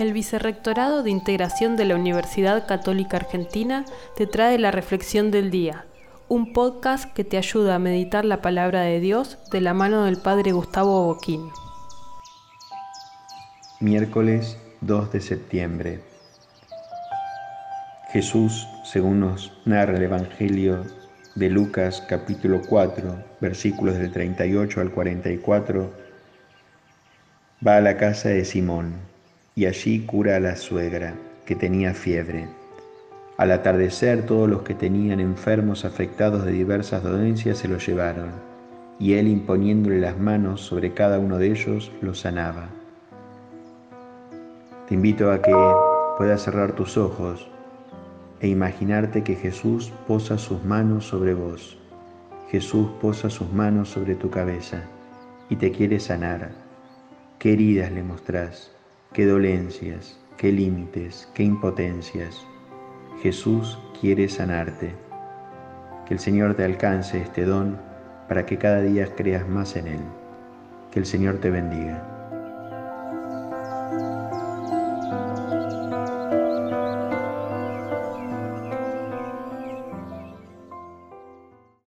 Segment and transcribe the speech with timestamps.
[0.00, 3.84] El Vicerrectorado de Integración de la Universidad Católica Argentina
[4.16, 5.84] te trae la Reflexión del Día,
[6.26, 10.16] un podcast que te ayuda a meditar la palabra de Dios de la mano del
[10.16, 11.50] Padre Gustavo Boquín.
[13.80, 16.00] Miércoles 2 de septiembre.
[18.10, 20.82] Jesús, según nos narra el Evangelio
[21.34, 25.92] de Lucas capítulo 4, versículos del 38 al 44,
[27.66, 29.10] va a la casa de Simón
[29.60, 31.12] y allí cura a la suegra,
[31.44, 32.48] que tenía fiebre.
[33.36, 38.30] Al atardecer todos los que tenían enfermos afectados de diversas dolencias se los llevaron,
[38.98, 42.70] y él imponiéndole las manos sobre cada uno de ellos los sanaba.
[44.88, 45.54] Te invito a que
[46.16, 47.46] puedas cerrar tus ojos
[48.40, 51.76] e imaginarte que Jesús posa sus manos sobre vos.
[52.48, 54.84] Jesús posa sus manos sobre tu cabeza
[55.50, 56.48] y te quiere sanar.
[57.38, 58.79] ¿Qué heridas le mostrás?
[59.12, 62.46] Qué dolencias, qué límites, qué impotencias.
[63.22, 64.94] Jesús quiere sanarte.
[66.06, 67.78] Que el Señor te alcance este don
[68.28, 70.00] para que cada día creas más en Él.
[70.92, 72.09] Que el Señor te bendiga.